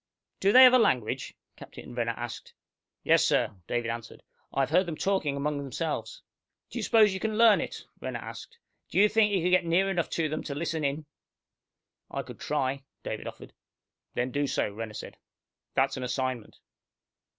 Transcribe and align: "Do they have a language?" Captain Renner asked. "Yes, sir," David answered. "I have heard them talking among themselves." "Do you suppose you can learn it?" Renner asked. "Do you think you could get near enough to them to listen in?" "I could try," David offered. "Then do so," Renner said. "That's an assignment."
"Do 0.39 0.51
they 0.51 0.63
have 0.63 0.73
a 0.73 0.79
language?" 0.79 1.35
Captain 1.55 1.93
Renner 1.93 2.15
asked. 2.17 2.55
"Yes, 3.03 3.23
sir," 3.23 3.51
David 3.67 3.91
answered. 3.91 4.23
"I 4.51 4.61
have 4.61 4.71
heard 4.71 4.87
them 4.87 4.95
talking 4.97 5.37
among 5.37 5.59
themselves." 5.59 6.23
"Do 6.71 6.79
you 6.79 6.83
suppose 6.83 7.13
you 7.13 7.19
can 7.19 7.37
learn 7.37 7.61
it?" 7.61 7.85
Renner 8.01 8.17
asked. 8.17 8.57
"Do 8.89 8.97
you 8.97 9.07
think 9.07 9.31
you 9.31 9.43
could 9.43 9.51
get 9.51 9.63
near 9.63 9.91
enough 9.91 10.09
to 10.17 10.27
them 10.27 10.41
to 10.45 10.55
listen 10.55 10.83
in?" 10.83 11.05
"I 12.09 12.23
could 12.23 12.39
try," 12.39 12.81
David 13.03 13.27
offered. 13.27 13.53
"Then 14.15 14.31
do 14.31 14.47
so," 14.47 14.71
Renner 14.73 14.95
said. 14.95 15.17
"That's 15.75 15.97
an 15.97 16.03
assignment." 16.03 16.57